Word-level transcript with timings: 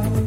one. 0.00 0.25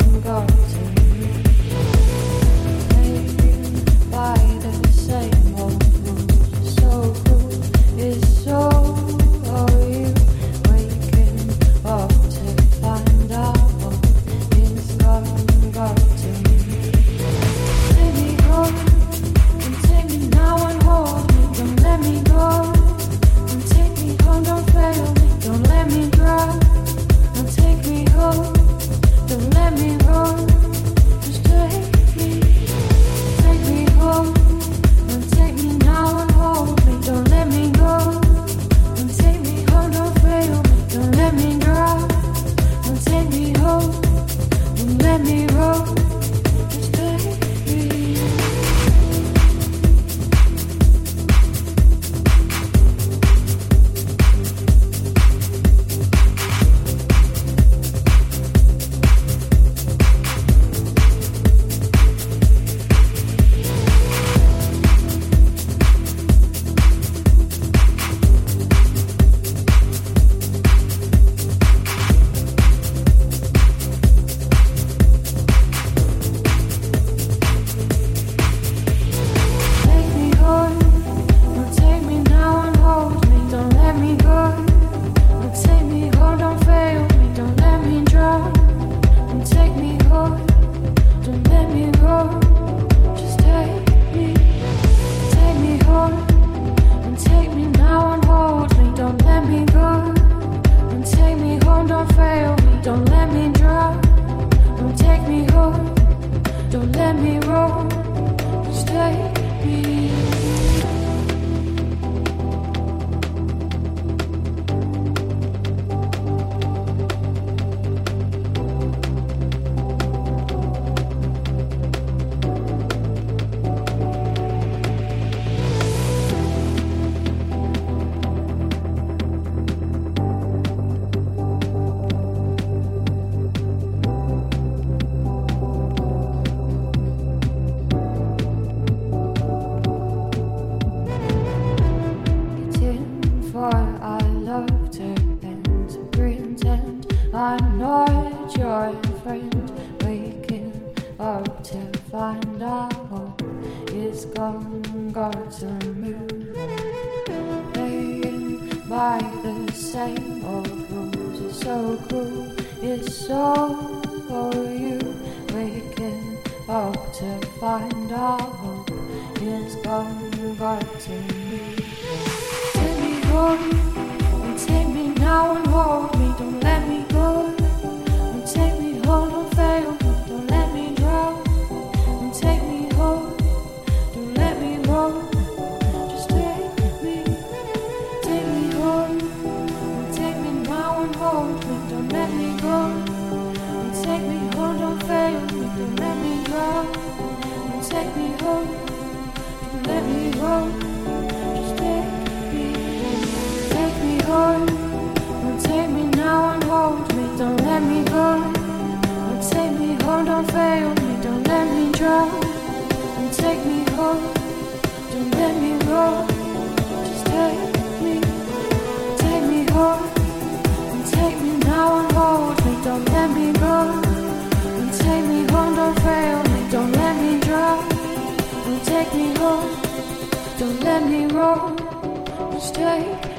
Stay. 232.60 233.39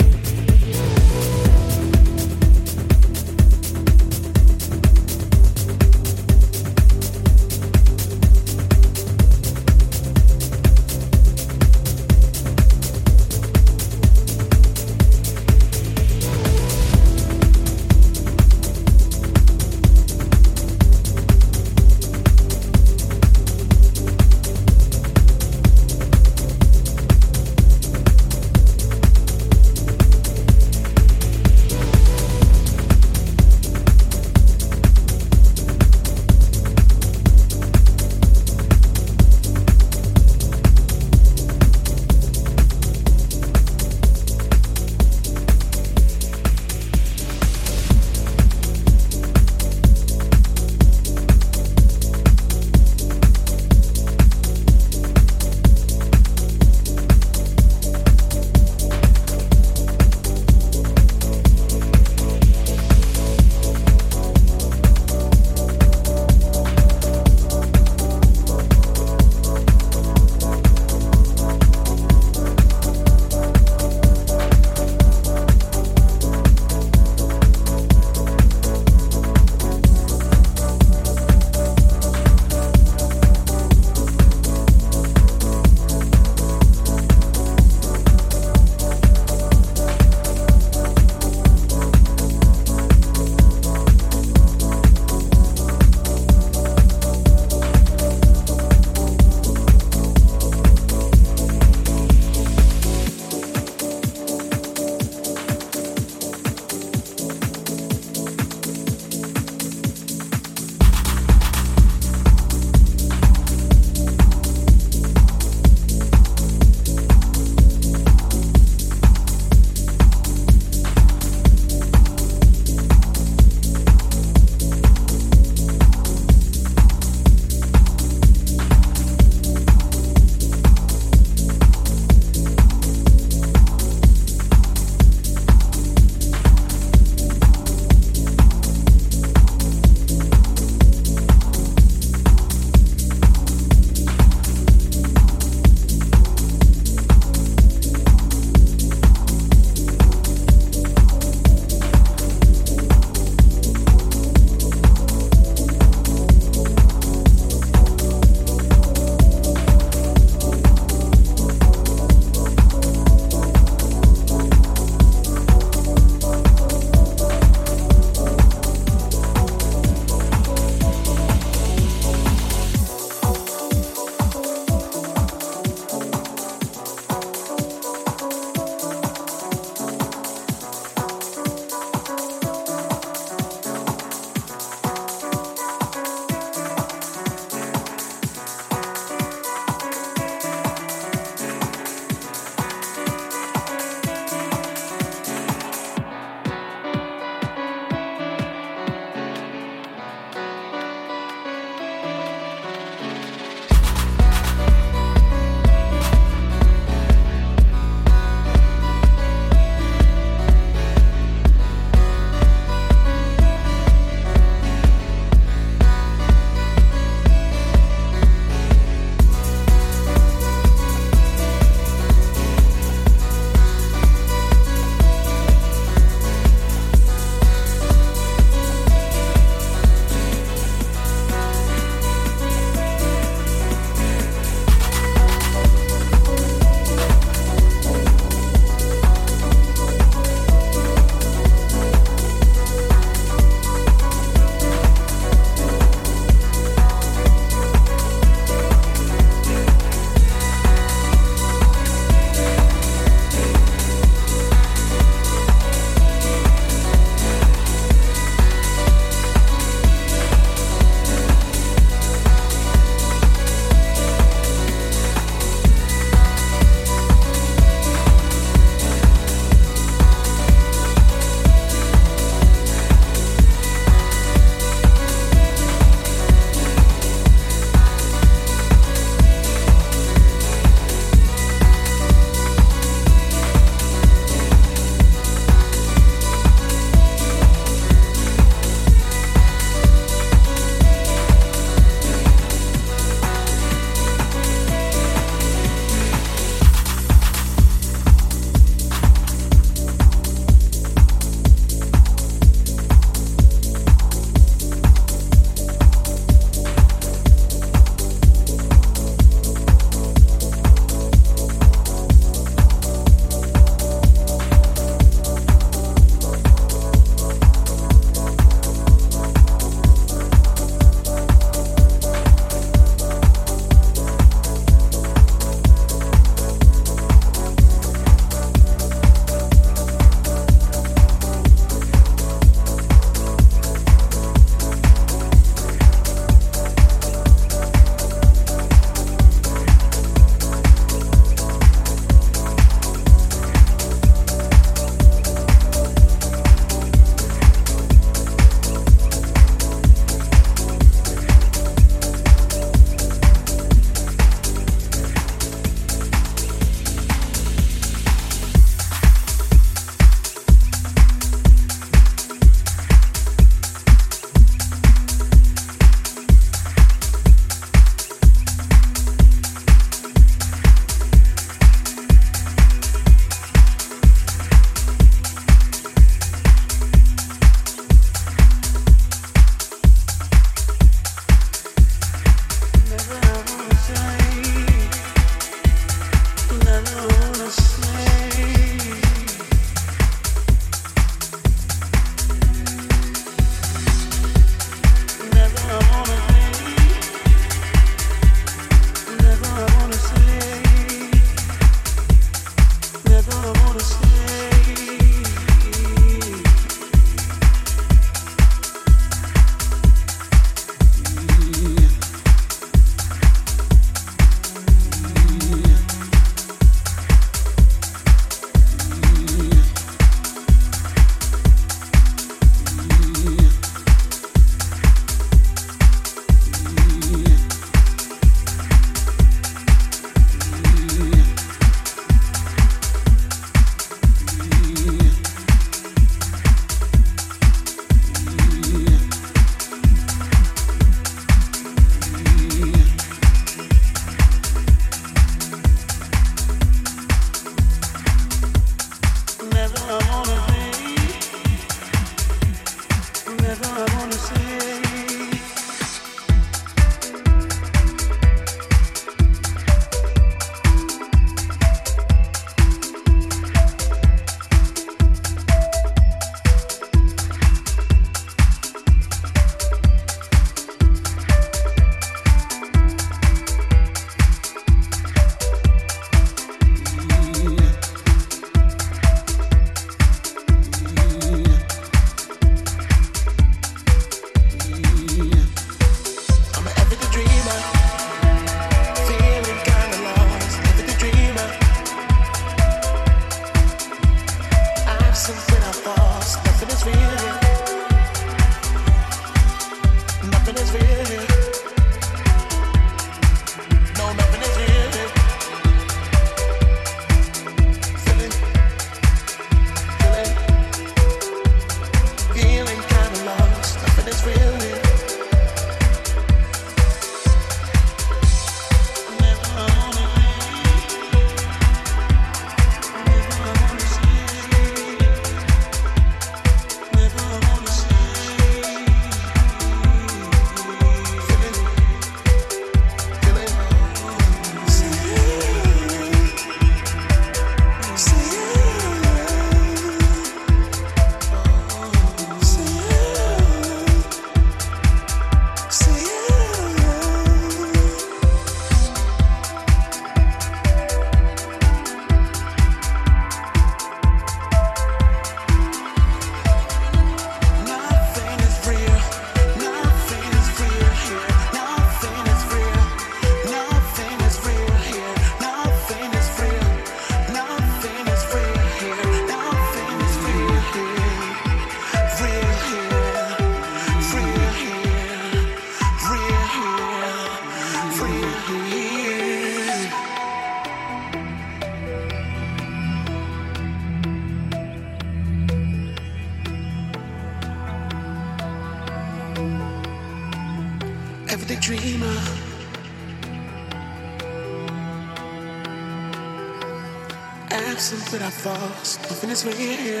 promise 599.34 599.58
me. 599.58 600.00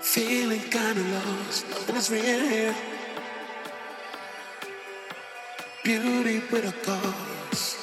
Feeling 0.00 0.60
kinda 0.70 1.02
lost, 1.14 1.68
nothing 1.68 1.96
is 1.96 2.10
real. 2.10 2.74
Beauty 5.84 6.42
with 6.50 6.64
a 6.64 6.72
cause. 6.84 7.76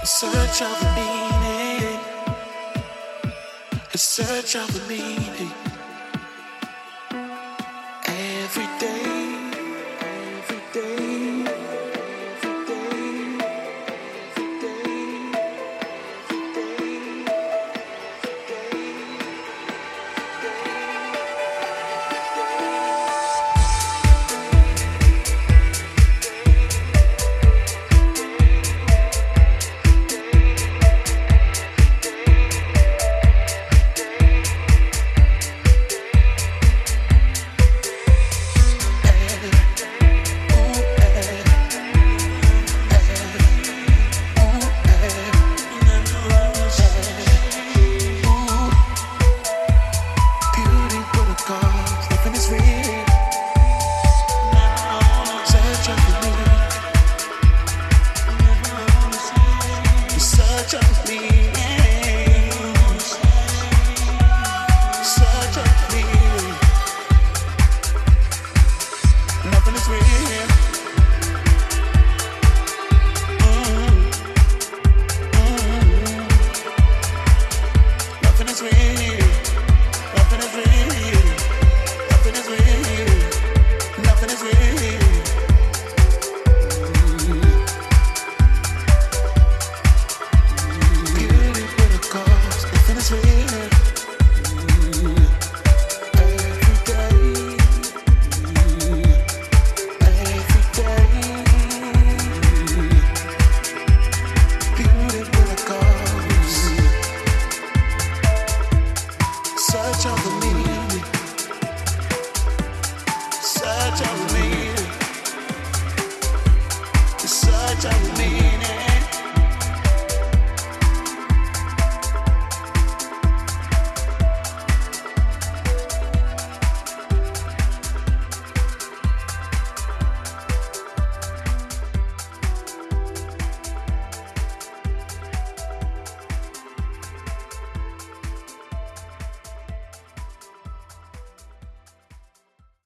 In 0.00 0.06
search 0.06 0.62
of 0.62 0.78
meaning. 0.96 2.00
In 3.92 3.98
search 3.98 4.56
of 4.56 4.79